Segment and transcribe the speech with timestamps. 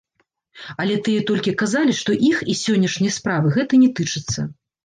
[0.83, 4.49] Але тыя толькі казалі, што іх і сённяшняй справы гэта не тычыцца.